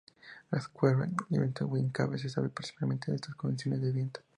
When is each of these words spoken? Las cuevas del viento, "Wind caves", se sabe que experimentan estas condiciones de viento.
Las 0.49 0.67
cuevas 0.67 1.11
del 1.29 1.41
viento, 1.41 1.67
"Wind 1.67 1.91
caves", 1.91 2.21
se 2.21 2.29
sabe 2.29 2.47
que 2.49 2.63
experimentan 2.63 3.13
estas 3.13 3.35
condiciones 3.35 3.83
de 3.83 3.91
viento. 3.91 4.21